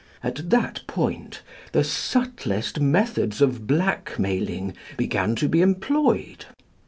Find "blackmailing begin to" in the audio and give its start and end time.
3.67-5.47